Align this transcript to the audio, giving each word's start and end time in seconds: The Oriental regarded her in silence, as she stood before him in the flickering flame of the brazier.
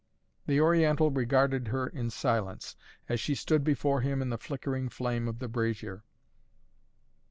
The 0.47 0.59
Oriental 0.59 1.11
regarded 1.11 1.67
her 1.67 1.85
in 1.85 2.09
silence, 2.09 2.75
as 3.07 3.19
she 3.19 3.35
stood 3.35 3.63
before 3.63 4.01
him 4.01 4.19
in 4.19 4.31
the 4.31 4.37
flickering 4.39 4.89
flame 4.89 5.27
of 5.27 5.37
the 5.37 5.47
brazier. 5.47 6.03